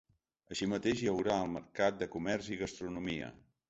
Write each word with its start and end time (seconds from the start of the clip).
Així 0.55 0.67
mateix, 0.71 1.03
hi 1.03 1.11
haurà 1.13 1.37
el 1.43 1.53
mercat 1.59 2.03
de 2.03 2.11
comerç 2.19 2.53
i 2.57 2.63
gastronomia. 2.67 3.35